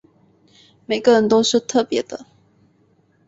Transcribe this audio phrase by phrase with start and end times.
[0.87, 2.25] 每个人都是特別的